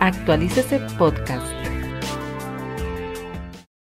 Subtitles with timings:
[0.00, 1.46] Actualícese Podcast.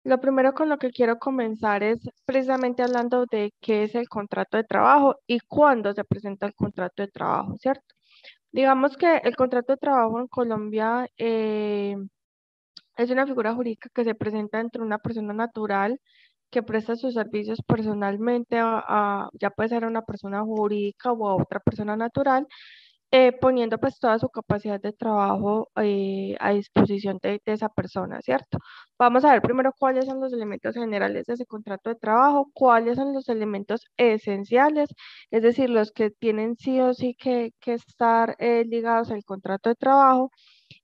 [0.04, 4.58] Lo primero con lo que quiero comenzar es precisamente hablando de qué es el contrato
[4.58, 7.96] de trabajo y cuándo se presenta el contrato de trabajo, ¿cierto?
[8.52, 11.96] Digamos que el contrato de trabajo en Colombia eh,
[12.98, 16.00] es una figura jurídica que se presenta entre una persona natural
[16.52, 21.60] que presta sus servicios personalmente, a, ya puede ser una persona jurídica o a otra
[21.62, 22.46] persona natural,
[23.12, 28.58] eh, poniendo pues toda su capacidad de trabajo eh, a disposición de, esa persona, ¿cierto?
[28.98, 32.96] Vamos a ver primero cuáles son los elementos generales de ese contrato de trabajo, cuáles
[32.98, 34.90] son los elementos esenciales,
[35.32, 39.76] es decir, los que tienen sí o sí que, estar eh, ligados al contrato de
[39.76, 40.32] trabajo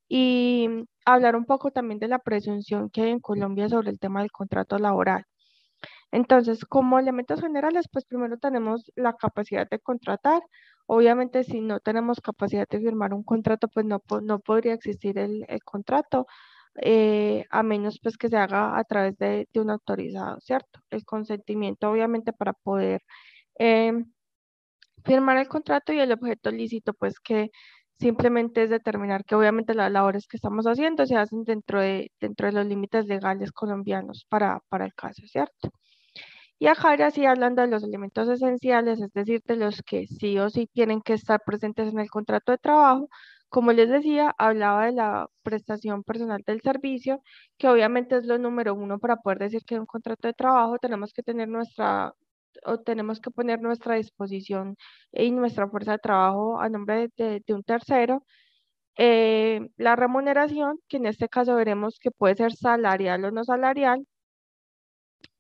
[0.10, 0.70] y
[1.06, 4.32] hablar un poco también de la presunción que hay en Colombia sobre el tema del
[4.32, 5.26] contrato laboral.
[6.12, 10.42] Entonces, como elementos generales, pues primero tenemos la capacidad de contratar.
[10.88, 15.46] Obviamente, si no tenemos capacidad de firmar un contrato, pues no, no podría existir el,
[15.66, 16.28] contrato,
[16.82, 20.80] eh, a menos pues que se haga a través de, un autorizado, ¿cierto?
[20.90, 23.02] El consentimiento, obviamente, para poder
[23.56, 24.12] em,
[25.06, 27.52] firmar el contrato y el objeto lícito, pues que
[28.00, 32.48] simplemente es determinar que obviamente las labores que estamos haciendo se hacen dentro de, dentro
[32.48, 35.72] de los límites legales colombianos para, para el caso, ¿cierto?
[36.60, 40.50] Y ahora sí hablando de los elementos esenciales, es decir, de los que sí o
[40.50, 43.10] sí tienen que estar presentes en el contrato de trabajo.
[43.50, 47.22] Como les decía, hablaba de la prestación personal del servicio,
[47.58, 50.78] que obviamente es lo número uno para poder decir que en un contrato de trabajo
[50.80, 52.14] tenemos que tener nuestra
[52.66, 54.76] o tenemos que poner nuestra disposición
[55.12, 58.24] y nuestra fuerza de trabajo a nombre de, un tercero.
[58.98, 64.06] Eh, la remuneración, que en este caso veremos que puede ser salarial o no salarial,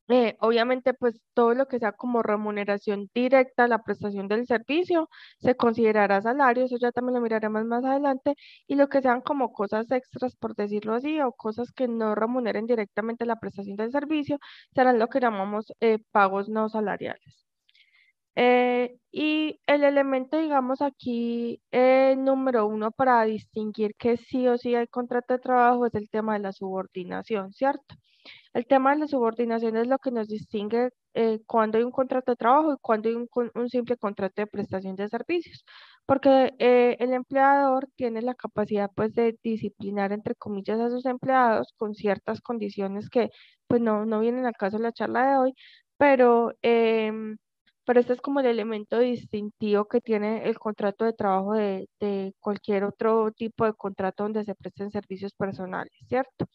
[0.10, 5.10] eh, obviamente, pues todo lo que sea como remuneración directa a la prestación del servicio
[5.40, 8.36] se considerará salario, eso ya también lo miraremos más adelante,
[8.68, 12.66] y lo que sean como cosas extras, por decirlo así, o cosas que no remuneren
[12.68, 14.38] directamente la prestación del servicio,
[14.74, 17.47] serán lo que llamamos eh, pagos no salariales.
[18.40, 21.60] Eh, y el elemento, digamos, aquí
[22.18, 26.34] número uno para distinguir que sí o sí hay contrato de trabajo es el tema
[26.34, 27.96] de la subordinación, ¿cierto?
[28.54, 32.32] El tema de la subordinación es lo que nos distingue eh, cuando hay un contrato
[32.32, 35.66] de trabajo y cuando hay un, simple contrato de prestación de servicios,
[36.06, 41.74] porque eh, el empleador tiene la capacidad pues de disciplinar entre comillas a sus empleados
[41.78, 43.30] con ciertas condiciones que
[43.68, 45.54] pues no, no vienen al caso de la charla de hoy,
[45.98, 47.38] pero, em,
[47.88, 52.34] pero este es como el elemento distintivo que tiene el contrato de trabajo de, de
[52.42, 56.48] cualquier otro tipo de contrato donde se presten servicios personales, ¿cierto?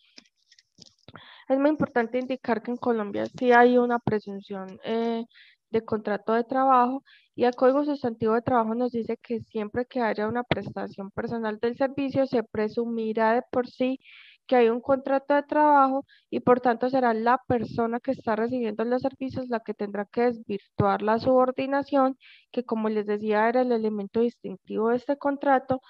[1.48, 5.24] Es muy importante indicar que en Colombia sí hay una presunción eh,
[5.70, 7.02] de contrato de trabajo
[7.34, 11.58] y el Código Sustantivo de Trabajo nos dice que siempre que haya una prestación personal
[11.60, 13.98] del servicio se presumirá de por sí
[14.46, 18.84] que hay un contrato de trabajo y por tanto será la persona que está recibiendo
[18.84, 22.18] los servicios la que tendrá que desvirtuar la subordinación,
[22.50, 25.80] que como les decía era el elemento distintivo de este contrato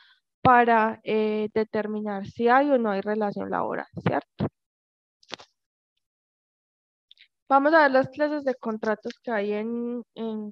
[0.43, 4.47] para eh, determinar si hay o no hay relación laboral, ¿cierto?
[7.53, 10.03] Vamos a ver las clases de contratos que hay en,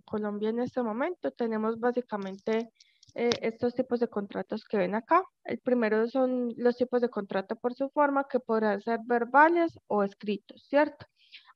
[0.04, 1.30] Colombia en este momento.
[1.30, 2.70] Tenemos básicamente
[3.14, 5.22] eh, estos tipos de contratos que ven acá.
[5.44, 10.02] El primero son los tipos de contrato por su forma, que podrán ser verbales o
[10.04, 11.06] escritos, ¿cierto?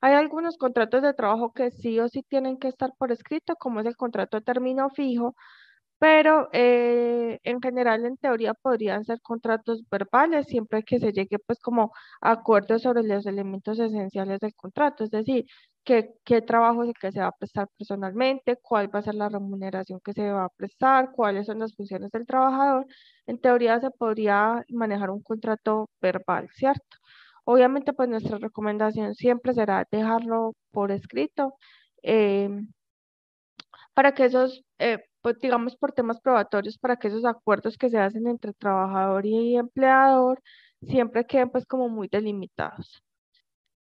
[0.01, 3.81] Hay algunos contratos de trabajo que sí o sí tienen que estar por escrito, como
[3.81, 5.35] es el contrato de término fijo,
[5.99, 11.61] pero eh, en general, en teoría, podrían ser contratos verbales siempre que se llegue pues
[11.61, 15.47] como a acuerdos sobre los elementos esenciales del contrato, es decir,
[15.85, 19.15] qué, qué trabajo es el que se va a prestar personalmente, cuál va a ser
[19.15, 22.87] la remuneración que se va a prestar, cuáles son las funciones del trabajador.
[23.27, 26.99] En teoría se podría manejar un contrato verbal, ¿cierto?
[27.45, 31.57] Obviamente, pues nuestra recomendación siempre será dejarlo por escrito.
[32.03, 32.49] Eh,
[33.95, 37.99] para que esos, eh, pues, digamos por temas probatorios, para que esos acuerdos que se
[37.99, 40.43] hacen entre trabajador y empleador
[40.83, 43.03] siempre queden pues como muy delimitados.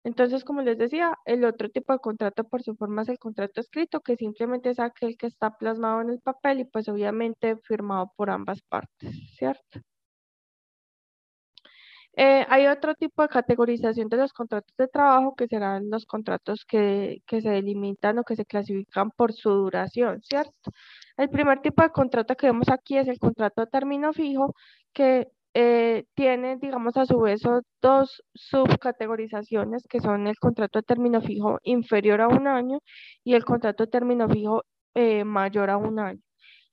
[0.03, 3.62] Entonces, como les decía, el otro tipo de contrato por su forma es el contrato
[3.62, 8.12] escrito, que simplemente es aquel que está plasmado en el papel y pues obviamente firmado
[8.15, 9.81] por ambas partes, ¿cierto?
[12.18, 16.65] Eh, hay otro tipo de categorización de los contratos de trabajo que serán los contratos
[16.65, 20.71] que, se delimitan o que se clasifican por su duración, ¿cierto?
[21.18, 24.53] El primer tipo de contrato que vemos aquí es el contrato a término fijo,
[24.94, 27.42] que eh, tiene, digamos, a su vez
[27.81, 32.80] dos subcategorizaciones, que son el contrato a término fijo inferior a un año
[33.24, 34.63] y el contrato a término fijo
[34.95, 36.21] eh, mayor a un año.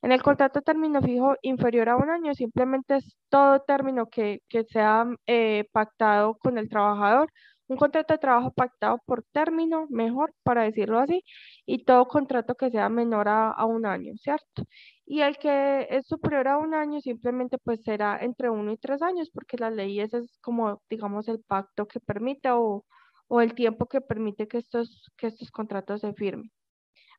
[0.01, 5.05] En el contrato término fijo inferior a un año, simplemente es todo término que, sea
[5.27, 7.29] eh, pactado con el trabajador.
[7.67, 11.23] Un contrato de trabajo pactado por término, mejor para decirlo así,
[11.65, 14.63] y todo contrato que sea menor a, a un año, ¿cierto?
[15.11, 19.01] Y el que es superior a un año simplemente pues será entre uno y tres
[19.01, 22.85] años, porque la ley ese es como, digamos, el pacto que permite o,
[23.27, 26.51] o el tiempo que permite que estos, que estos contratos se firmen.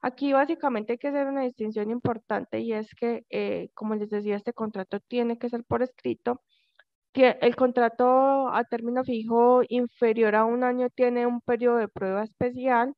[0.02, 4.36] Aquí básicamente hay que hacer una distinción importante y es que, eh, como les decía,
[4.36, 6.42] este contrato tiene que ser por escrito.
[7.14, 12.94] El contrato a término fijo inferior a un año tiene un periodo de prueba especial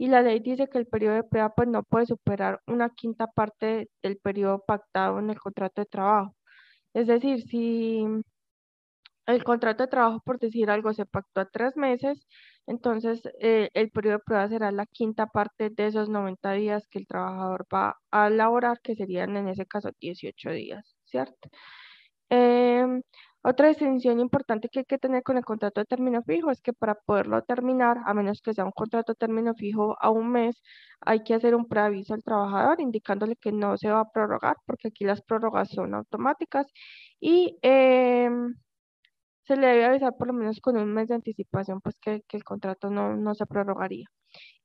[0.00, 3.26] y la ley dice que el periodo de prueba pues no puede superar una quinta
[3.26, 6.34] parte del periodo pactado en el contrato de trabajo.
[6.94, 8.06] Es decir, si
[9.26, 12.26] el contrato de trabajo, por decir algo, se pactó a tres meses,
[12.66, 16.98] entonces eh, el periodo de prueba será la quinta parte de esos 90 días que
[17.00, 21.50] el trabajador va a laborar, que serían en ese caso 18 días, ¿cierto?
[22.30, 23.02] Em,
[23.42, 26.74] otra distinción importante que hay que tener con el contrato de término fijo es que
[26.74, 30.62] para poderlo terminar, a menos que sea un contrato de término fijo a un mes,
[31.00, 34.88] hay que hacer un preaviso al trabajador indicándole que no se va a prorrogar, porque
[34.88, 36.66] aquí las prórrogas son automáticas.
[37.20, 38.54] Y em,
[39.44, 42.44] se le debe avisar por lo menos con un mes de anticipación, pues que, el
[42.44, 44.06] contrato no, se prorrogaría.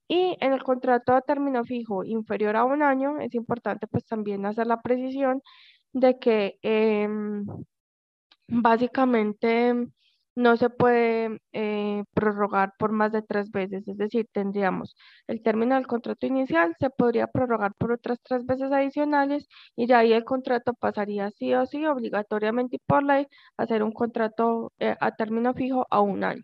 [0.08, 4.46] Y en el contrato a término fijo inferior a un año, es importante pues también
[4.46, 5.42] hacer la precisión
[5.94, 7.46] de que em,
[8.48, 9.74] básicamente
[10.36, 14.96] no se puede eh, prorrogar por más de tres veces, es decir, tendríamos
[15.28, 20.00] el término del contrato inicial, se podría prorrogar por otras tres veces adicionales y ya
[20.00, 23.28] ahí el contrato pasaría sí o sí obligatoriamente y por ley
[23.58, 26.44] a hacer un contrato eh, a término fijo a un año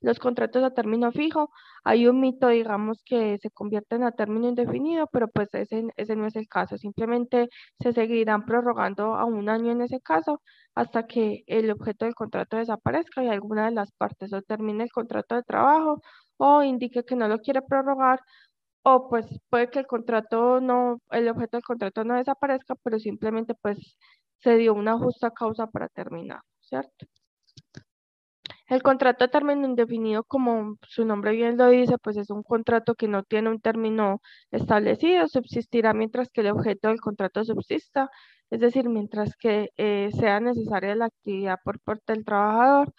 [0.00, 1.50] los contratos a término fijo.
[1.84, 6.26] Hay un mito, digamos, que se convierten a término indefinido, pero pues ese, ese no
[6.26, 6.76] es el caso.
[6.78, 7.48] Simplemente
[7.80, 10.42] se seguirán prorrogando a un año en ese caso
[10.74, 14.92] hasta que el objeto del contrato desaparezca y alguna de las partes o termine el
[14.92, 16.00] contrato de trabajo
[16.38, 18.20] o indique que no lo quiere prorrogar
[18.82, 23.54] o pues puede que el contrato no, el objeto del contrato no desaparezca, pero simplemente
[23.60, 23.96] pues
[24.40, 27.06] se dio una justa causa para terminar, ¿cierto?
[28.70, 32.94] El contrato a término indefinido, como su nombre bien lo dice, pues es un contrato
[32.94, 34.20] que no tiene un término
[34.52, 38.10] establecido, subsistirá mientras que el objeto del contrato subsista,
[38.48, 42.94] es decir, mientras que eh, sea necesaria la actividad por parte del trabajador.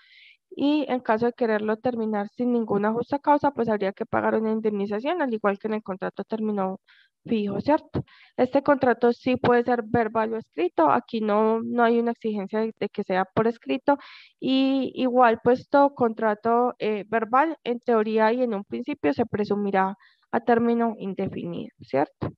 [0.55, 4.51] Y en caso de quererlo terminar sin ninguna justa causa, pues habría que pagar una
[4.51, 6.81] indemnización, al igual que en el contrato término
[7.25, 8.03] fijo, ¿cierto?
[8.37, 12.89] Este contrato sí puede ser verbal o escrito, aquí no, no hay una exigencia de,
[12.89, 13.97] que sea por escrito
[14.39, 19.95] y igual pues todo contrato eh, verbal en teoría y en un principio se presumirá
[20.31, 22.29] a término indefinido, ¿cierto?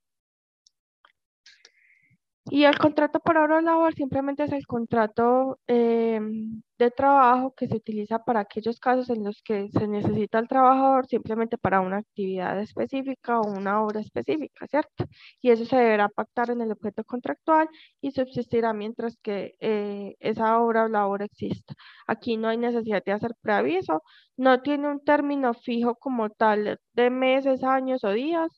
[2.50, 6.53] Y el contrato por hora labor simplemente es el contrato em,
[6.84, 11.08] de trabajo que se utiliza para aquellos casos en los que se necesita el trabajador
[11.08, 15.06] simplemente para una actividad específica o una obra específica, ¿cierto?
[15.42, 17.70] Y eso se deberá pactar en el objeto contractual
[18.02, 21.74] y subsistirá mientras que eh, esa obra o labor exista.
[22.08, 24.04] Aquí no hay necesidad de hacer preaviso,
[24.38, 28.52] no tiene un término fijo como tal de meses, años o días,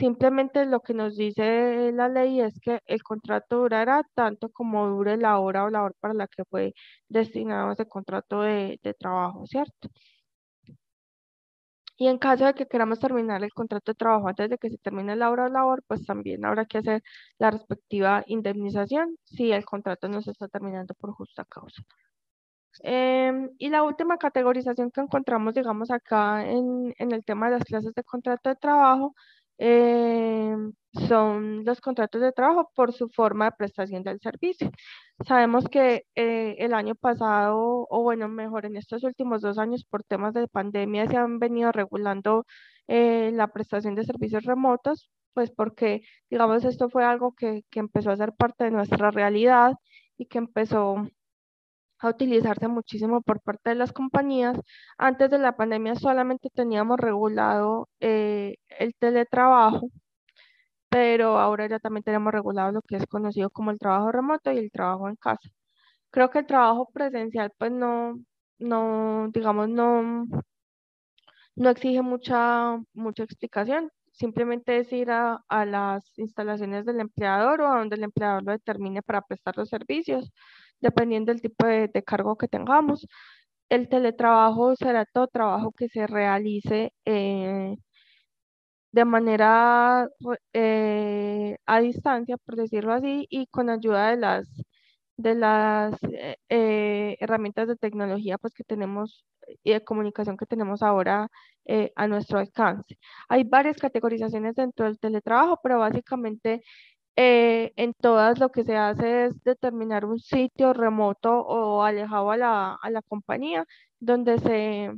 [0.00, 5.18] Simplemente lo que nos dice la ley es que el contrato durará tanto como dure
[5.18, 6.72] la hora o la hora para la que fue
[7.08, 9.90] destinado ese contrato de, trabajo, ¿cierto?
[11.98, 14.78] Y en caso de que queramos terminar el contrato de trabajo antes de que se
[14.78, 17.02] termine la hora o labor, pues también habrá que hacer
[17.38, 21.82] la respectiva indemnización si el contrato no se está terminando por justa causa.
[22.82, 27.64] Em, y la última categorización que encontramos, digamos, acá en, en el tema de las
[27.64, 29.14] clases de contrato de trabajo
[29.60, 30.56] eh,
[31.08, 34.70] son los contratos de trabajo por su forma de prestación del servicio.
[35.26, 40.02] Sabemos que eh, el año pasado, o bueno, mejor en estos últimos dos años, por
[40.02, 42.46] temas de pandemia, se han venido regulando
[42.88, 48.10] eh, la prestación de servicios remotos, pues porque, digamos, esto fue algo que, que empezó
[48.10, 49.74] a ser parte de nuestra realidad
[50.16, 51.06] y que empezó
[52.00, 54.58] a utilizarse muchísimo por parte de las compañías.
[54.98, 59.90] Antes de la pandemia solamente teníamos regulado eh, el teletrabajo,
[60.88, 64.58] pero ahora ya también tenemos regulado lo que es conocido como el trabajo remoto y
[64.58, 65.48] el trabajo en casa.
[66.10, 68.16] Creo que el trabajo presencial, pues no,
[68.58, 70.26] no, digamos, no,
[71.56, 73.90] no exige mucha, mucha explicación.
[74.12, 78.52] Simplemente es ir a, a las instalaciones del empleador o a donde el empleador lo
[78.52, 80.30] determine para prestar los servicios
[80.80, 83.06] dependiendo del tipo de, cargo que tengamos.
[83.68, 87.76] El teletrabajo será todo trabajo que se realice eh,
[88.92, 90.08] de manera
[90.52, 94.48] eh, a distancia, por decirlo así, y con ayuda de las,
[95.16, 99.24] de las eh, eh, herramientas de tecnología pues, que tenemos
[99.64, 101.28] y de comunicación que tenemos ahora
[101.96, 102.98] a nuestro alcance.
[103.28, 106.62] Hay varias categorizaciones dentro del teletrabajo, pero básicamente
[107.16, 112.78] en todas lo que se hace es determinar un sitio remoto o alejado a la,
[112.80, 113.66] a la compañía
[114.00, 114.90] donde se,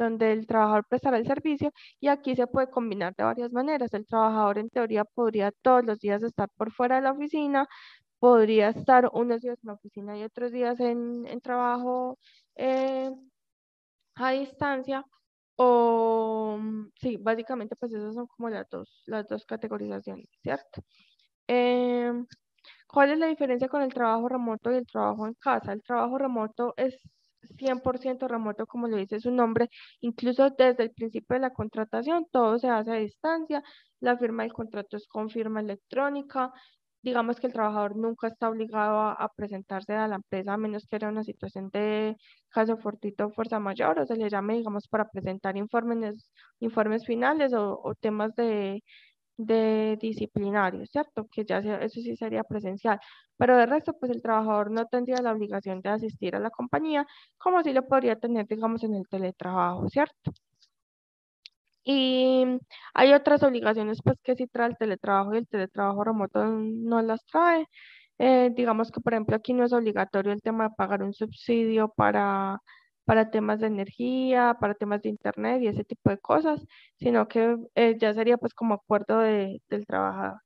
[0.00, 3.92] donde el trabajador prestará el servicio y aquí se puede combinar de varias maneras.
[3.94, 7.68] El trabajador en teoría podría todos los días estar por fuera de la oficina,
[8.18, 12.18] podría estar unos días en la oficina y otros días en, trabajo
[12.56, 13.10] eh,
[14.16, 15.04] a distancia
[15.56, 16.58] o
[17.00, 20.82] sí, básicamente pues esas son como las dos, las dos categorizaciones, ¿cierto?
[21.52, 22.26] Em,
[22.88, 25.72] ¿Cuál es la diferencia con el trabajo remoto y el trabajo en casa?
[25.72, 26.96] El trabajo remoto es
[27.58, 29.68] 100% remoto, como lo dice su nombre,
[30.00, 33.62] incluso desde el principio de la contratación, todo se hace a distancia,
[34.00, 36.52] la firma del contrato es con firma electrónica,
[37.02, 40.96] digamos que el trabajador nunca está obligado a, presentarse a la empresa a menos que
[40.96, 42.16] haya una situación de
[42.50, 46.30] caso fortuito o fuerza mayor o se le llame, digamos, para presentar informes,
[46.60, 48.82] informes finales o temas de
[49.46, 51.26] de disciplinario, ¿cierto?
[51.30, 52.98] Que ya eso sí sería presencial.
[53.36, 57.06] Pero de resto, pues el trabajador no tendría la obligación de asistir a la compañía,
[57.38, 60.32] como si lo podría tener, digamos, en el teletrabajo, ¿cierto?
[61.84, 62.44] Y
[62.94, 67.24] hay otras obligaciones, pues, que sí trae el teletrabajo y el teletrabajo remoto no las
[67.26, 67.66] trae.
[68.18, 71.88] Eh, digamos que, por ejemplo, aquí no es obligatorio el tema de pagar un subsidio
[71.96, 72.58] para
[73.04, 76.64] para temas de energía, para temas de internet y ese tipo de cosas,
[76.96, 80.40] sino que eh, ya sería pues como acuerdo de, del trabajador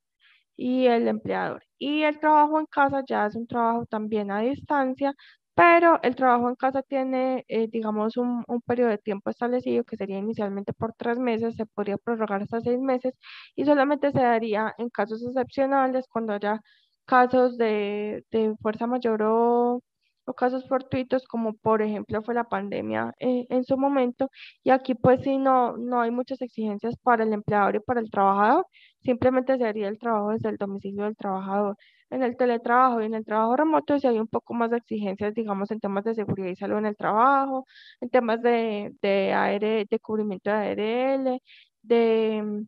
[0.57, 1.63] y el empleador.
[1.79, 5.15] Y el trabajo en casa ya es un trabajo también a distancia,
[5.55, 9.97] pero el trabajo en casa tiene, eh, digamos, un, un, periodo de tiempo establecido que
[9.97, 13.15] sería inicialmente por tres meses, se podría prorrogar hasta seis meses
[13.55, 16.61] y solamente se daría en casos excepcionales cuando haya
[17.07, 19.81] casos de, de fuerza mayor o
[20.27, 24.31] o casos fortuitos como por ejemplo fue la pandemia eh, en su momento
[24.63, 28.11] y aquí pues sí no, no hay muchas exigencias para el empleador y para el
[28.11, 28.67] trabajador,
[29.03, 31.77] simplemente se haría el trabajo desde el domicilio del trabajador.
[32.11, 35.35] En el teletrabajo y en el trabajo remoto sí hay un poco más de exigencias,
[35.35, 37.67] digamos, en temas de seguridad y salud en el trabajo,
[38.01, 41.41] en temas de, de, de cubrimiento de ARL,
[41.83, 42.65] de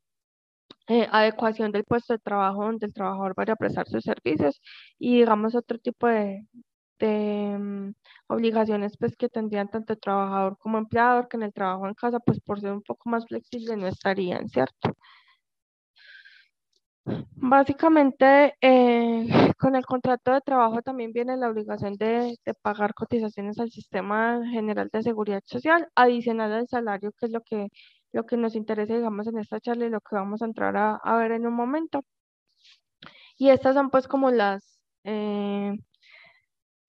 [0.89, 4.61] eh, adecuación del puesto de trabajo donde el trabajador vaya a prestar sus servicios
[4.99, 6.47] y digamos otro tipo de,
[6.99, 7.95] de mm,
[8.29, 12.41] obligaciones pues que tendrían tanto trabajador como empleador, que en el trabajo en casa pues
[12.41, 14.97] por ser un poco más flexible no estarían, ¿cierto?
[17.37, 19.27] Básicamente, eh,
[19.59, 24.89] con el contrato de trabajo también viene la obligación de, pagar cotizaciones al sistema general
[24.93, 27.69] de seguridad social, adicional al salario, que es lo que,
[28.13, 30.97] lo que nos interesa, digamos, en esta charla y lo que vamos a entrar a,
[30.97, 32.03] a ver en un momento.
[33.39, 35.77] Y estas son pues como las, eh,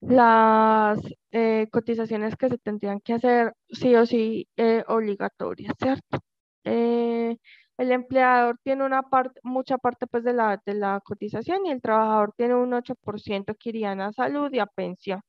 [0.00, 1.00] las
[1.32, 6.18] eh, cotizaciones que se tendrían que hacer sí o sí eh, obligatorias, ¿cierto?
[6.64, 7.36] Eh,
[7.78, 11.80] el empleador tiene una parte, mucha parte pues de la, de la cotización y el
[11.82, 15.20] trabajador tiene un 8% que irían a salud y a pensión.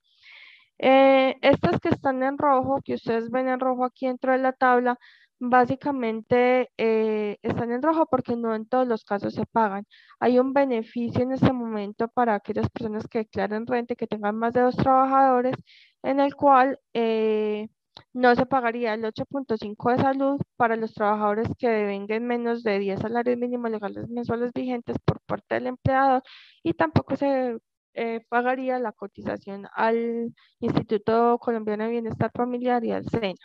[0.77, 4.97] estas que están en rojo, que ustedes ven en rojo aquí dentro de la tabla,
[5.39, 9.85] básicamente eh, están en rojo porque no en todos los casos se pagan.
[10.19, 14.35] Hay un beneficio en este momento para aquellas personas que declaren renta y que tengan
[14.37, 15.55] más de dos trabajadores,
[16.03, 17.69] en el cual eh,
[18.13, 22.99] no se pagaría el 8.5 de salud para los trabajadores que devengan menos de 10
[22.99, 26.21] salarios mínimos legales mensuales vigentes por parte del empleado
[26.63, 27.57] y tampoco se
[27.93, 33.35] eh, pagaría la cotización al Instituto Colombiano de Bienestar Familiar y al SENA.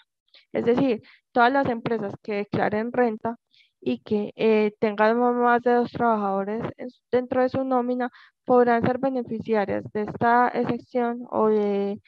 [0.53, 3.39] Es decir, todas las empresas que declaren renta
[3.81, 6.63] y que eh, tengan más de dos trabajadores
[7.11, 8.11] dentro de su nómina
[8.45, 12.01] podrán ser beneficiarias de esta excepción o de,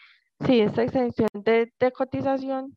[0.46, 2.76] sí, esta exención de, cotización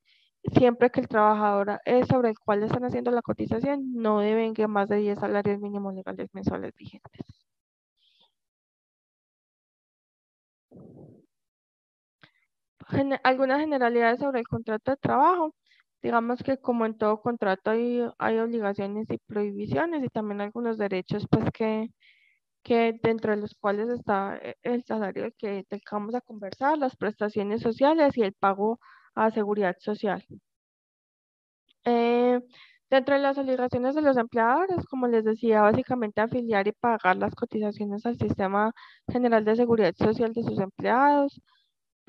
[0.54, 4.68] siempre que el trabajador es sobre el cual están haciendo la cotización no deben que
[4.68, 7.49] más de 10 salarios mínimos legales mensuales vigentes.
[13.24, 15.56] Algunas generalidades sobre el contrato de trabajo.
[16.02, 21.26] Digamos que como en todo contrato hay, hay obligaciones y prohibiciones y también algunos derechos
[21.30, 21.90] pues que,
[22.64, 27.62] que dentro de los cuales está eh, el salario que tengamos a conversar, las prestaciones
[27.62, 28.80] sociales y el pago
[29.16, 30.26] a seguridad social.
[31.86, 32.40] Eh,
[32.90, 37.36] dentro de las obligaciones de los empleadores, como les decía, básicamente afiliar y pagar las
[37.36, 38.72] cotizaciones al sistema
[39.12, 41.42] general de seguridad social de sus empleados,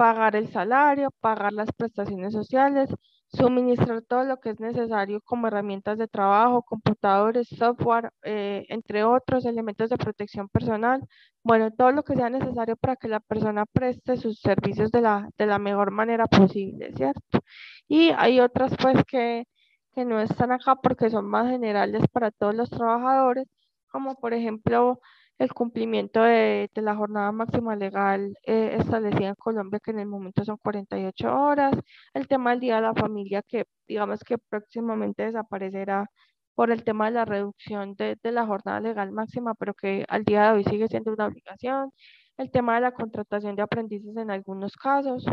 [0.00, 2.88] pagar el salario, pagar las prestaciones sociales,
[3.35, 9.45] suministrar todo lo que es necesario como herramientas de trabajo, computadores, software, eh, entre otros
[9.45, 11.07] elementos de protección personal.
[11.42, 15.28] Bueno, todo lo que sea necesario para que la persona preste sus servicios de la,
[15.37, 17.40] de la mejor manera posible, ¿cierto?
[17.87, 19.45] Y hay otras pues que,
[19.95, 23.47] que no están acá porque son más generales para todos los trabajadores,
[23.90, 24.99] como por ejemplo
[25.40, 30.44] el cumplimiento de, la jornada máxima legal eh, establecida en Colombia, que en el momento
[30.44, 31.75] son 48 horas,
[32.14, 36.06] el tema del Día de la Familia, que digamos que próximamente desaparecerá
[36.54, 40.25] por el tema de la reducción de, de la jornada legal máxima, pero que al
[40.25, 41.90] día de hoy sigue siendo una obligación,
[42.37, 45.25] el tema de la contratación de aprendices en algunos casos.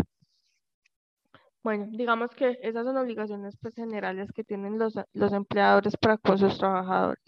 [1.63, 6.37] Bueno, digamos que esas son obligaciones pues, generales que tienen los, los empleadores para con
[6.37, 7.25] sus trabajadores.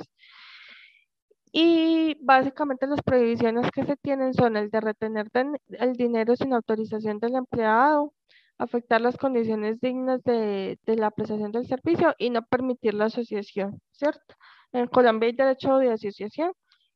[1.51, 5.27] Y básicamente las prohibiciones que se tienen son el de retener
[5.69, 8.13] el dinero sin autorización del empleado,
[8.59, 14.35] afectar las condiciones dignas de, la prestación del servicio y no permitir la asociación, ¿cierto?
[14.73, 16.51] En Colombia hay derecho de asociación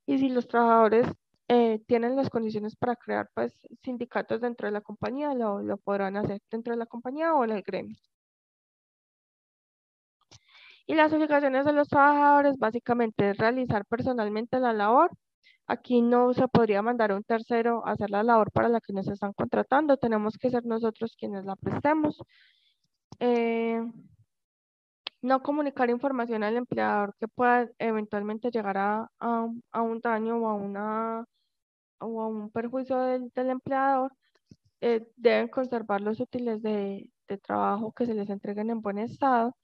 [0.06, 1.08] y si los trabajadores
[1.48, 6.18] eh, tienen las condiciones para crear pues sindicatos dentro de la compañía, lo, lo podrán
[6.18, 7.98] hacer dentro de la compañía o en el gremio.
[10.86, 15.12] Y las obligaciones de los trabajadores básicamente es realizar personalmente la labor.
[15.68, 18.94] Aquí no se podría mandar a un tercero a hacer la labor para la que
[18.94, 19.98] nos están contratando.
[19.98, 22.22] Tenemos que ser nosotros quienes la prestemos.
[23.20, 23.82] Eh,
[25.22, 31.26] no comunicar información al empleador que pueda eventualmente llegar a, un daño o a, una,
[32.00, 34.12] o a un perjuicio del, empleador.
[34.82, 39.56] Eh, deben conservar los útiles de, de trabajo que se les entreguen en buen estado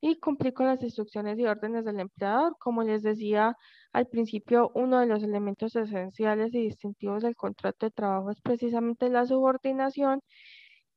[0.00, 2.56] y cumplir con las instrucciones y órdenes del empleador.
[2.58, 3.56] Como les decía
[3.92, 9.08] al principio, uno de los elementos esenciales y distintivos del contrato de trabajo es precisamente
[9.08, 10.20] la subordinación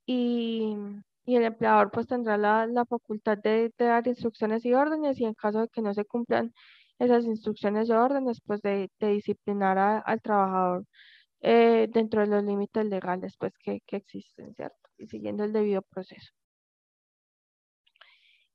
[0.05, 0.75] y,
[1.25, 5.67] el empleador pues tendrá la, facultad de, dar instrucciones y órdenes y en caso de
[5.69, 6.53] que no se cumplan
[6.99, 10.85] esas instrucciones y órdenes pues de, disciplinar al trabajador
[11.41, 14.77] eh, dentro de los límites legales pues que, que existen, ¿cierto?
[14.97, 16.38] Y siguiendo el debido proceso.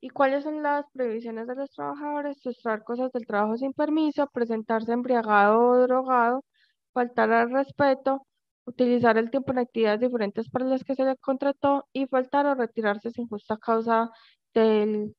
[0.05, 2.39] ¿Y cuáles son las previsiones de los trabajadores?
[2.43, 6.45] Sustraer cosas del trabajo sin permiso, presentarse embriagado o drogado,
[6.93, 8.27] faltar al respeto,
[8.67, 12.55] utilizar el tiempo en actividades diferentes para las que se le contrató y faltar o
[12.55, 14.11] retirarse sin justa causa
[14.53, 15.15] del,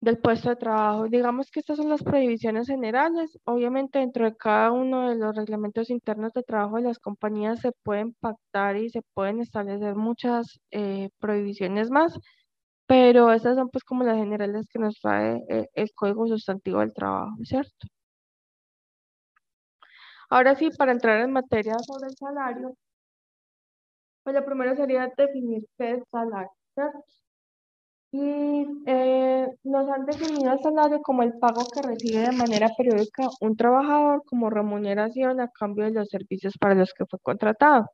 [0.00, 1.08] del puesto de trabajo.
[1.08, 3.38] Digamos que estas son las prohibiciones generales.
[3.44, 7.72] Obviamente dentro de cada uno de los reglamentos internos de trabajo de las compañías se
[7.82, 12.18] pueden pactar y se pueden establecer muchas eh, prohibiciones más
[12.86, 16.92] pero esas son pues como las generales que nos trae eh, el Código Sustantivo del
[16.94, 17.86] Trabajo, ¿cierto?
[20.30, 22.76] Ahora sí, para entrar en materia sobre el salario,
[24.22, 27.04] pues lo primero sería definir qué es salario, ¿cierto?
[28.12, 33.28] Y eh, nos han definido el salario como el pago que recibe de manera periódica
[33.40, 37.86] un trabajador como remuneración a cambio de los servicios para los que fue contratado.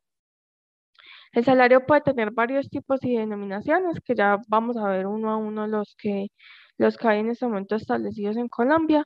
[1.32, 5.36] El salario puede tener varios tipos y denominaciones, que ya vamos a ver uno a
[5.36, 6.28] uno los que,
[6.78, 9.04] los que hay en este momento establecidos en Colombia.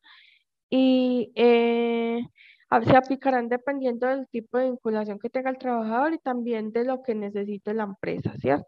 [0.70, 2.20] Y eh,
[2.84, 7.02] se aplicarán dependiendo del tipo de vinculación que tenga el trabajador y también de lo
[7.02, 8.66] que necesite la empresa, ¿cierto?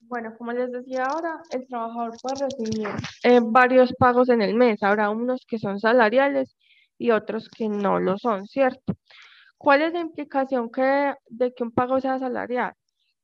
[0.00, 2.88] Bueno, como les decía ahora, el trabajador puede recibir
[3.24, 4.82] eh, varios pagos en el mes.
[4.82, 6.54] Habrá unos que son salariales
[6.98, 8.94] y otros que no lo son, ¿cierto?
[9.58, 12.74] ¿Cuál es la implicación que, de que un pago sea salarial?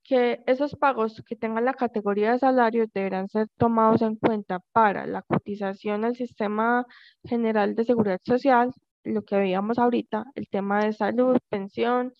[0.04, 5.06] Que esos pagos que tengan la categoría de salario deberán ser tomados en cuenta para
[5.06, 6.86] la cotización al sistema
[7.24, 8.72] general de seguridad social,
[9.04, 12.14] lo que veíamos ahorita, el tema de salud, pensión,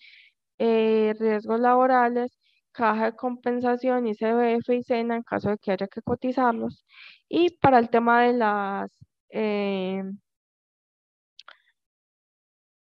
[0.59, 2.37] eh, riesgos laborales,
[2.71, 6.85] caja de compensación, ICBF y SENA en caso de que haya que cotizarlos,
[7.29, 8.91] y para el tema de las
[9.31, 10.03] eh,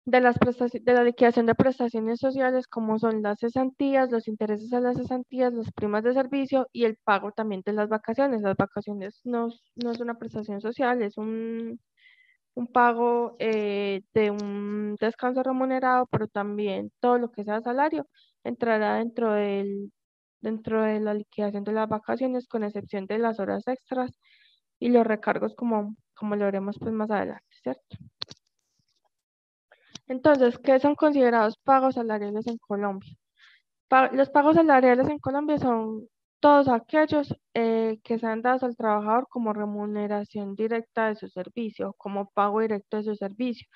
[0.05, 4.79] de, las de la liquidación de prestaciones sociales, como son las cesantías, los intereses a
[4.81, 8.41] las cesantías, las primas de servicio y el pago también de las vacaciones.
[8.41, 11.79] Las vacaciones no, no es una prestación social, es un,
[12.55, 18.07] un pago eh, de un descanso remunerado, pero también todo lo que sea salario
[18.43, 19.91] entrará dentro del
[20.41, 24.11] dentro de la liquidación de las vacaciones, con excepción de las horas extras
[24.79, 27.97] y los recargos como, como lo veremos pues más adelante, ¿cierto?
[30.13, 33.15] Entonces, ¿qué son considerados pagos salariales en Colombia?
[34.11, 36.07] los pagos salariales en Colombia son
[36.39, 41.95] todos aquellos eh, que se han dado al trabajador como remuneración directa de su servicio,
[41.97, 43.67] como pago directo de su servicio.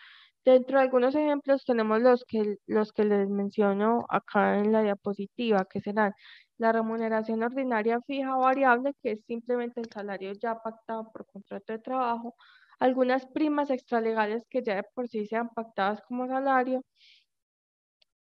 [0.46, 5.66] Dentro de algunos ejemplos tenemos los que, los que les menciono acá en la diapositiva,
[5.66, 6.14] que serán
[6.60, 11.74] la remuneración ordinaria fija o variable, que es simplemente el salario ya pactado por contrato
[11.74, 12.36] de trabajo,
[12.80, 16.84] algunas primas extralegales que ya de por sí sean pactadas como salario,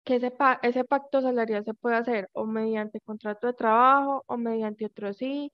[0.04, 0.34] que ese,
[0.64, 5.52] ese pacto salarial se puede hacer o mediante contrato de trabajo o mediante otro sí,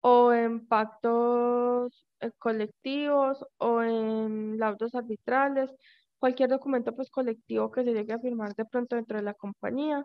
[0.00, 5.74] o en pactos eh, colectivos o en laudos arbitrales,
[6.18, 10.04] cualquier documento pues colectivo que se llegue a firmar de pronto dentro de la compañía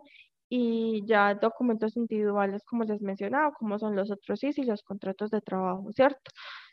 [0.53, 5.31] y ya documentos individuales como les mencionaba, como son los otros sí y los contratos
[5.31, 6.29] de trabajo, ¿cierto?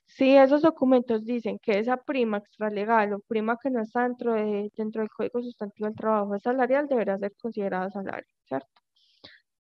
[0.07, 4.73] Si esos documentos dicen que esa prima extralegal o prima que no está dentro, de,
[4.77, 8.69] dentro del Código Sustantivo del Trabajo es salarial, deberá ser considerada salario, ¿cierto?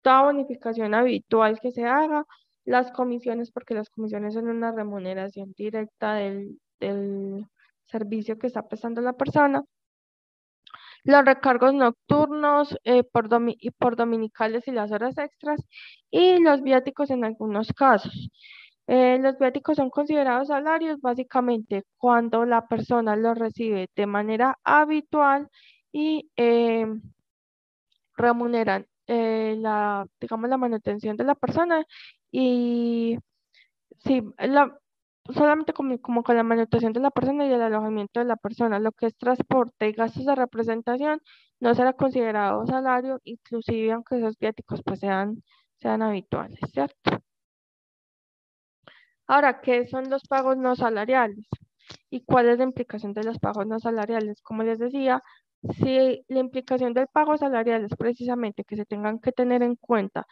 [0.03, 2.25] Toda bonificación habitual que se haga,
[2.65, 7.47] las comisiones, porque las comisiones son una remuneración directa del, del
[7.87, 9.63] servicio que está prestando la persona,
[11.05, 15.61] los recargos nocturnos eh, por, y por dominicales y las horas extras
[16.11, 18.31] y los viáticos en algunos casos.
[18.87, 25.49] Eh, los viáticos son considerados salarios básicamente cuando la persona los recibe de manera habitual
[25.93, 26.87] y eh,
[28.17, 31.85] remuneran eh, la, digamos, la manutención de la persona
[32.31, 33.19] y
[34.05, 34.79] sí, la,
[35.33, 38.79] solamente como, como, con la manutención de la persona y el alojamiento de la persona,
[38.81, 41.21] lo que es transporte y gastos de representación
[41.61, 45.43] no será considerado salario, inclusive aunque esos viáticos pues sean,
[45.77, 47.21] sean habituales, ¿cierto?
[49.27, 51.47] Ahora, ¿qué son los pagos no salariales?
[52.11, 54.41] ¿Y cuál es la implicación de los pagos no salariales?
[54.43, 55.23] Como les decía,
[55.77, 60.27] si la implicación del pago salarial es precisamente que se tengan que tener en cuenta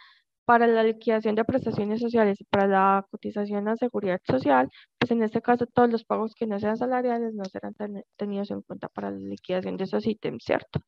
[0.46, 5.22] para la liquidación de prestaciones sociales y para la cotización a seguridad social, pues en
[5.22, 7.74] este caso todos los pagos que no sean salariales no serán
[8.16, 10.80] tenidos en cuenta para la liquidación de esos ítems, ¿cierto?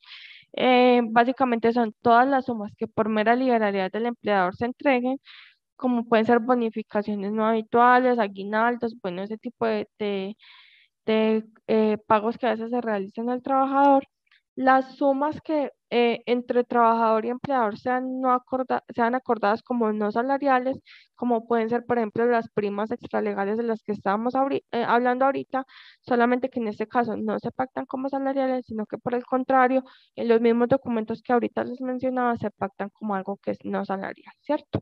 [0.54, 5.18] Eh, básicamente son todas las sumas que por mera liberalidad del empleador se entreguen
[5.76, 10.36] como pueden ser bonificaciones no habituales, aguinaldos, bueno, ese tipo de,
[11.06, 14.04] eh, pagos que a veces se realizan al trabajador,
[14.58, 18.42] las sumas que eh, entre trabajador y empleador sean, no
[18.94, 20.78] sean acordadas como no salariales,
[21.14, 25.64] como pueden ser, por ejemplo, las primas extralegales de las que estábamos eh, hablando ahorita,
[26.00, 29.84] solamente que en este caso no se pactan como salariales, sino que por el contrario,
[30.16, 33.84] en los mismos documentos que ahorita les mencionaba, se pactan como algo que es no
[33.84, 34.80] salarial, ¿cierto?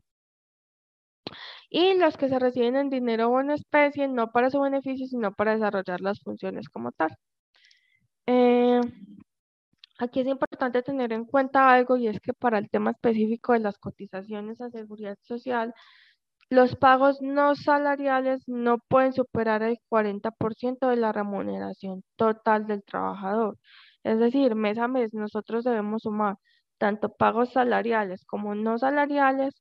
[1.69, 5.33] y los que se reciben en dinero o en especie, no para su beneficio, sino
[5.33, 7.15] para desarrollar las funciones como tal.
[9.99, 13.59] Aquí es importante tener en cuenta algo y es que para el tema específico de
[13.59, 15.73] las cotizaciones a seguridad social,
[16.49, 23.57] los pagos no salariales no pueden superar el 40% de la remuneración total del trabajador.
[24.03, 26.37] Es decir, mes a mes nosotros debemos sumar
[26.77, 29.55] tanto pagos salariales como no salariales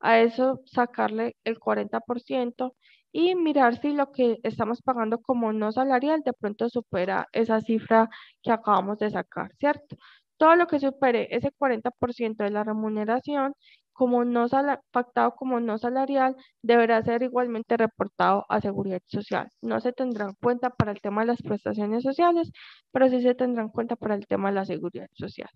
[0.00, 2.74] a eso sacarle el 40%
[3.12, 8.08] y mirar si lo que estamos pagando como no salarial de pronto supera esa cifra
[8.42, 9.96] que acabamos de sacar, ¿cierto?
[10.38, 13.54] Todo lo que supere ese 40% de la remuneración
[13.92, 14.46] como no
[14.90, 19.48] pactado como no salarial deberá ser igualmente reportado a Seguridad Social.
[19.60, 22.50] No se tendrá en cuenta para el tema de las prestaciones sociales,
[22.90, 25.50] pero sí se tendrá en cuenta para el tema de la Seguridad Social.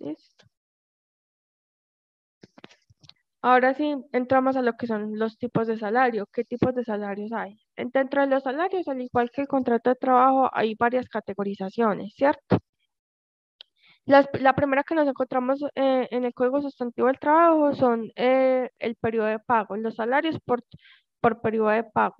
[0.00, 0.46] ¿Listo?
[3.42, 6.26] Ahora sí, entramos a lo que son los tipos de salario.
[6.32, 7.58] ¿Qué tipos de salarios hay?
[7.76, 12.58] Dentro de los salarios, al igual que el contrato de trabajo, hay varias categorizaciones, ¿cierto?
[14.06, 18.96] la primera que nos encontramos eh, en el Código Sustantivo del Trabajo son eh, el
[18.96, 20.64] periodo de pago, los salarios por,
[21.20, 22.16] por periodo de pago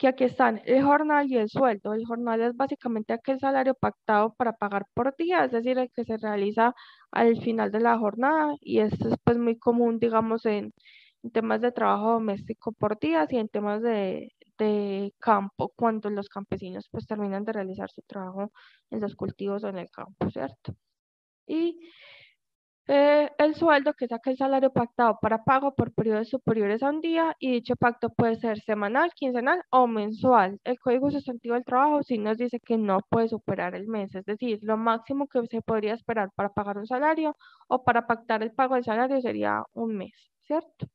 [0.00, 1.92] que aquí están el jornal y el sueldo.
[1.92, 6.04] El jornal es básicamente aquel salario pactado para pagar por día, es decir, el que
[6.04, 6.74] se realiza
[7.10, 10.72] al final de la jornada y esto es pues muy común, digamos, en,
[11.34, 16.88] temas de trabajo doméstico por días y en temas de, de, campo, cuando los campesinos
[16.90, 18.52] pues terminan de realizar su trabajo
[18.90, 20.74] en los cultivos o en el campo, ¿cierto?
[21.46, 21.78] Y
[23.38, 27.36] el sueldo que saca el salario pactado para pago por periodos superiores a un día
[27.38, 30.60] y dicho pacto puede ser semanal, quincenal o mensual.
[30.64, 34.24] El Código Sustantivo del Trabajo sí nos dice que no puede superar el mes, es
[34.24, 37.36] decir, lo máximo que se podría esperar para pagar un salario
[37.68, 40.12] o para pactar el pago del salario sería un mes,
[40.42, 40.86] ¿cierto?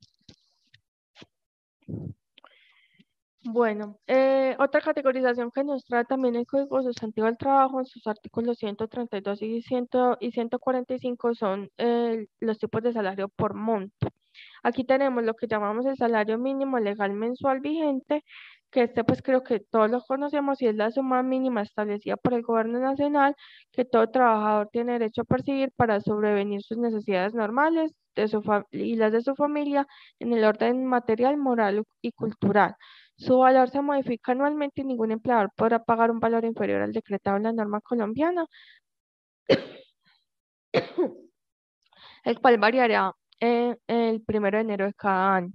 [3.47, 8.07] Bueno, eh, otra categorización que nos trae también el Código Sustantivo del Trabajo en sus
[8.07, 9.87] artículos 132 y, 100,
[10.19, 14.07] y 145 son eh, los tipos de salario por monto.
[14.63, 18.23] Aquí tenemos lo que llamamos el salario mínimo legal mensual vigente,
[18.71, 22.33] que este pues creo que todos lo conocemos y es la suma mínima establecida por
[22.33, 23.35] el gobierno nacional
[23.71, 28.95] que todo trabajador tiene derecho a percibir para sobrevenir sus necesidades normales de su y
[28.95, 29.87] las de su familia
[30.19, 32.75] en el orden material, moral y cultural.
[33.17, 37.37] Su valor se modifica anualmente y ningún empleador podrá pagar un valor inferior al decretado
[37.37, 38.45] en la norma colombiana,
[42.23, 45.53] el cual variará eh, el primero de enero de cada año.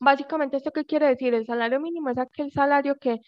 [0.00, 1.34] Básicamente, ¿esto qué quiere decir?
[1.34, 3.20] El salario mínimo es aquel salario que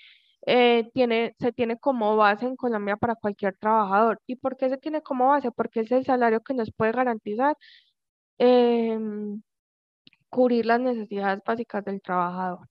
[0.46, 4.20] eh, tiene, se tiene como base en Colombia para cualquier trabajador.
[4.26, 5.50] ¿Y por qué se tiene como base?
[5.52, 7.56] Porque es el salario que nos puede garantizar
[8.38, 9.42] em,
[10.28, 12.68] cubrir las necesidades básicas del trabajador.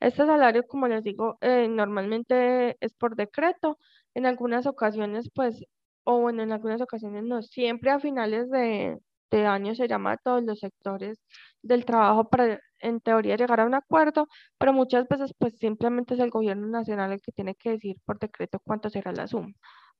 [0.00, 3.78] Este salario, como les digo, eh, normalmente es por decreto.
[4.14, 5.64] En algunas ocasiones, pues,
[6.04, 8.98] o bueno, en algunas ocasiones no, siempre a finales de,
[9.30, 11.18] de año se llama a todos los sectores
[11.62, 14.28] del trabajo para, en teoría, llegar a un acuerdo,
[14.58, 18.18] pero muchas veces, pues, simplemente es el gobierno nacional el que tiene que decir por
[18.18, 19.52] decreto cuánto será la suma.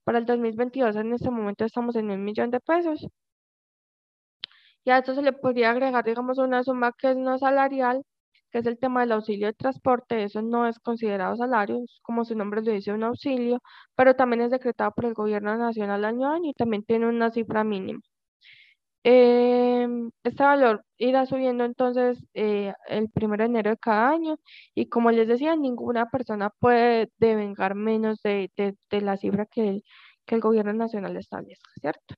[0.03, 3.07] Para el 2022, en este momento estamos en un millón de pesos.
[4.85, 8.03] Y a esto se le podría agregar, digamos, una suma que es no salarial,
[8.55, 12.35] que es el tema del auxilio de transporte, eso no es considerado salario, como su
[12.35, 13.61] nombre lo dice, un auxilio,
[13.95, 17.31] pero también es decretado por el gobierno nacional año a año y también tiene una
[17.31, 17.99] cifra mínima.
[19.03, 24.37] Em, este valor irá subiendo entonces eh, el primero de enero de cada año
[24.73, 29.81] y como les decía, ninguna persona puede devengar menos de, de, la cifra que
[30.25, 32.15] que el gobierno nacional establezca, ¿cierto?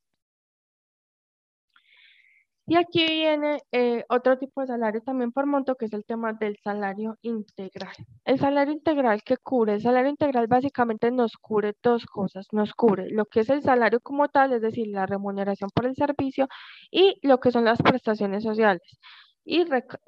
[2.70, 6.34] Y aquí viene eh, otro tipo de salario también por monto, que es el tema
[6.34, 7.96] del salario integral.
[8.26, 12.48] El salario integral que cubre, el salario integral básicamente nos cubre dos cosas.
[12.52, 15.96] Nos cubre lo que es el salario como tal, es decir, la remuneración por el
[15.96, 16.48] servicio
[16.92, 19.00] y lo que son las prestaciones sociales.
[19.46, 19.64] Y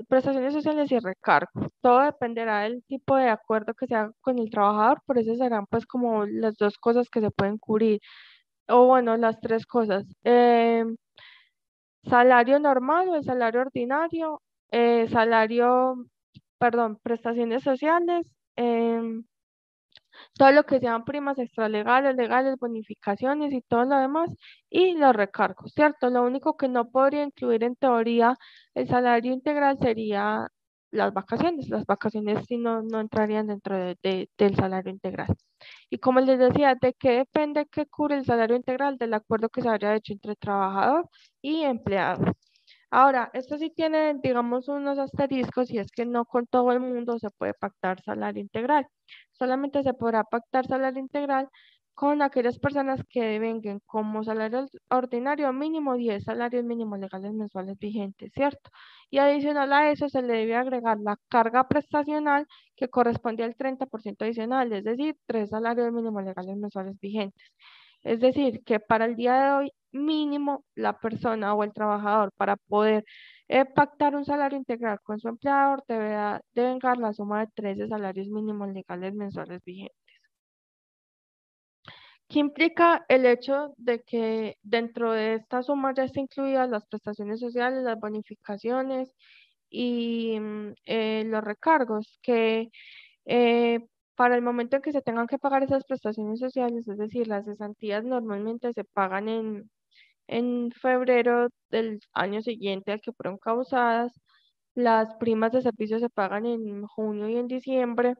[0.09, 1.71] prestaciones sociales y recargo.
[1.81, 5.65] Todo dependerá del tipo de acuerdo que se haga con el trabajador, por eso serán
[5.67, 8.01] pues como las dos cosas que se pueden cubrir.
[8.67, 10.05] O bueno, las tres cosas.
[10.23, 10.85] Eh,
[12.03, 16.05] salario normal o el salario ordinario, eh, salario,
[16.59, 19.23] perdón, prestaciones sociales, em,
[20.37, 24.29] todo lo que sean primas extralegales, legales, bonificaciones y todo lo demás,
[24.69, 26.09] y los recargos, ¿cierto?
[26.09, 28.35] Lo único que no podría incluir en teoría
[28.73, 30.47] el salario integral sería
[30.91, 31.69] las vacaciones.
[31.69, 35.35] Las vacaciones sí no, no entrarían dentro de, del salario integral.
[35.89, 38.97] Y como les decía, ¿de qué depende que cubre el salario integral?
[38.97, 41.09] Del acuerdo que se haya hecho entre trabajador
[41.41, 42.33] y empleado.
[42.91, 47.19] Ahora, esto sí tiene, digamos, unos asteriscos y es que no con todo el mundo
[47.19, 48.87] se puede pactar salario integral.
[49.31, 51.49] Solamente se podrá pactar salario integral
[51.99, 58.31] con aquellas personas que devengan como salario ordinario mínimo 10 salarios mínimos legales mensuales vigentes,
[58.33, 58.69] ¿cierto?
[59.09, 64.23] Y adicional a eso se le debe agregar la carga prestacional que corresponde al 30%
[64.23, 67.43] adicional, es decir, tres salarios mínimos legales mensuales vigentes.
[68.03, 72.55] Es decir, que para el día de hoy mínimo la persona o el trabajador para
[72.55, 73.03] poder
[73.49, 78.27] eh, pactar un salario integral con su empleador debe devengar la suma de 13 salarios
[78.29, 80.08] mínimos legales mensuales vigentes.
[82.29, 87.39] ¿Qué implica el hecho de que dentro de esta suma ya estén incluidas las prestaciones
[87.39, 89.11] sociales, las bonificaciones
[89.69, 92.19] y mm, eh, los recargos?
[92.21, 92.69] Que
[93.25, 93.79] eh,
[94.15, 97.45] para el momento en que se tengan que pagar esas prestaciones sociales, es decir, las
[97.45, 99.71] cesantías normalmente se pagan en,
[100.27, 104.13] en febrero del año siguiente al que fueron causadas,
[104.75, 108.15] las primas de servicio se pagan en junio y en diciembre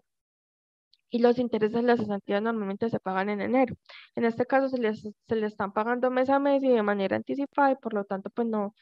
[1.10, 3.76] y los intereses de las cesantías normalmente se pagan en enero.
[4.16, 7.16] En este caso se les, se le están pagando mes a mes y de manera
[7.18, 8.74] anticipada y por lo tanto pues no,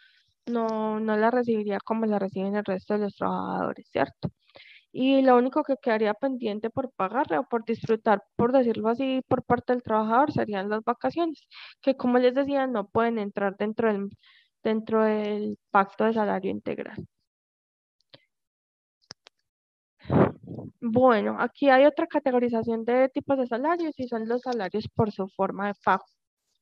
[0.47, 4.29] no, no la recibiría como la reciben el resto de los trabajadores, ¿cierto?
[4.91, 9.43] Y lo único que quedaría pendiente por pagarle o por disfrutar, por decirlo así, por
[9.43, 11.47] parte del trabajador serían las vacaciones,
[11.81, 14.09] que como les decía no pueden entrar dentro del,
[14.63, 17.07] dentro del pacto de salario integral.
[20.81, 25.27] Bueno, aquí hay otra categorización de tipos de salarios y son los salarios por su
[25.27, 26.05] forma de pago.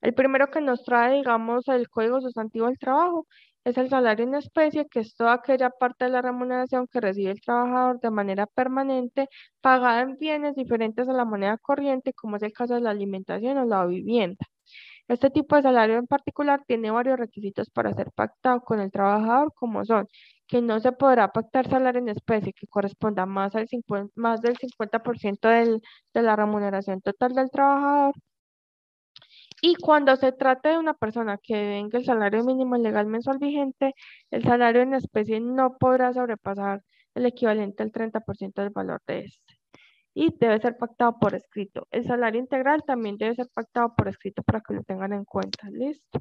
[0.01, 3.27] El primero que nos trae, digamos, el Código Sustantivo del Trabajo
[3.63, 7.31] es el salario en especie, que es toda aquella parte de la remuneración que recibe
[7.31, 9.27] el trabajador de manera permanente,
[9.61, 13.57] pagada en bienes diferentes a la moneda corriente, como es el caso de la alimentación
[13.57, 14.45] o la vivienda.
[15.07, 19.53] Este tipo de salario en particular tiene varios requisitos para ser pactado con el trabajador,
[19.55, 20.07] como son
[20.47, 23.67] que no se podrá pactar salario en especie que corresponda más, al
[24.15, 25.81] más del 50% del,
[26.13, 28.15] de la remuneración total del trabajador.
[29.61, 33.93] Y cuando se trate de una persona que venga el salario mínimo legal mensual vigente,
[34.31, 36.83] el salario en especie no podrá sobrepasar
[37.15, 39.55] el equivalente al 30% del valor de este.
[40.15, 41.87] Y debe ser pactado por escrito.
[41.91, 45.69] El salario integral también debe ser pactado por escrito para que lo tengan en cuenta.
[45.69, 46.19] ¿Listo?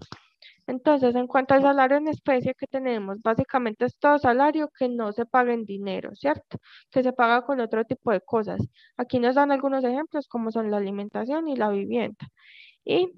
[0.67, 5.13] Entonces, en cuanto al salario en especie que tenemos, básicamente es todo salario que no
[5.13, 6.59] se paga en dinero, ¿cierto?
[6.91, 8.61] Que se paga con otro tipo de cosas.
[8.97, 12.29] Aquí nos dan algunos ejemplos como son la alimentación y la vivienda.
[12.85, 13.13] Y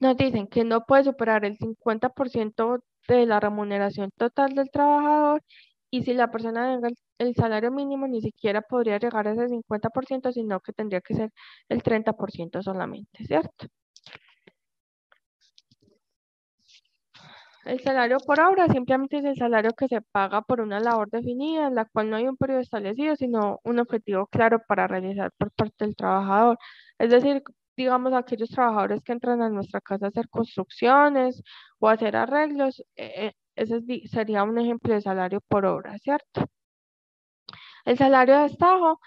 [0.00, 5.42] nos dicen que no puede superar el 50% de la remuneración total del trabajador
[5.90, 10.32] y si la persona tenga el, salario mínimo ni siquiera podría llegar a ese 50%,
[10.32, 11.32] sino que tendría que ser
[11.68, 13.66] el 30% solamente, ¿cierto?
[17.64, 21.66] El salario por obra simplemente es el salario que se paga por una labor definida
[21.66, 25.50] en la cual no hay un periodo establecido, sino un objetivo claro para realizar por
[25.52, 26.58] parte del trabajador.
[26.98, 27.42] Es decir,
[27.76, 31.42] digamos, aquellos trabajadores que entran a nuestra casa a hacer construcciones
[31.78, 36.44] o hacer arreglos, eh, eh, ese sería un ejemplo de salario por obra, ¿cierto?
[37.84, 39.00] El salario de estajo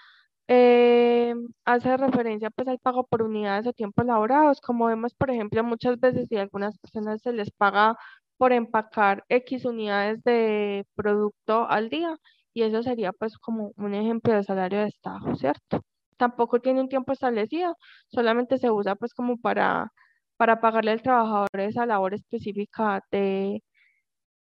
[0.48, 1.34] eh,
[1.64, 5.98] hace referencia pues al pago por unidades o tiempos laborados, como vemos, por ejemplo, muchas
[6.00, 7.96] veces si algunas personas se les paga
[8.36, 12.16] por empacar X unidades de producto al día,
[12.54, 15.82] y eso sería pues como un ejemplo de salario de estajo, ¿cierto?
[16.22, 17.76] tampoco tiene un tiempo establecido,
[18.08, 19.92] solamente se usa pues como para,
[20.36, 23.62] para pagarle al trabajador esa labor específica de,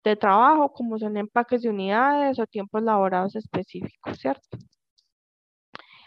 [0.04, 4.58] de trabajo, como son empaques de unidades o tiempos laborados específicos, ¿cierto?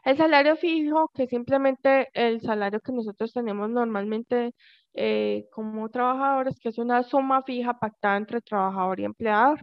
[0.03, 4.53] El salario fijo, que simplemente el salario que nosotros tenemos normalmente
[4.93, 9.61] eh, como trabajadores, que es una suma fija pactada entre trabajador y empleador.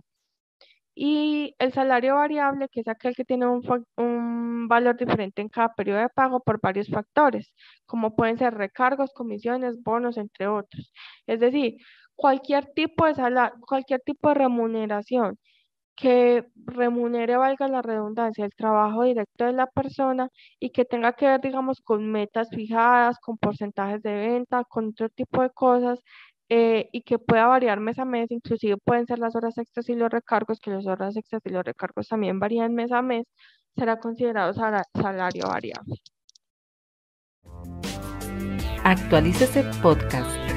[0.94, 3.62] Y el salario variable, que es aquel que tiene un,
[3.96, 7.54] un, valor diferente en cada periodo de pago por varios factores,
[7.86, 10.92] como pueden ser recargos, comisiones, bonos, entre otros.
[11.26, 11.76] Es decir,
[12.18, 15.38] cualquier tipo de salario, cualquier tipo de remuneración
[15.96, 20.28] que remunere, valga la redundancia, el trabajo directo de la persona
[20.60, 25.08] y que tenga que ver, digamos, con metas fijadas, con porcentajes de venta, con otro
[25.10, 26.00] tipo de cosas,
[26.48, 29.94] eh, y que pueda variar mes a mes, inclusive pueden ser las horas extras y
[29.94, 33.26] los recargos, que las horas extras y los recargos también varían mes a mes,
[33.76, 35.96] será considerado salario variable.
[38.84, 40.47] Actualícese podcast.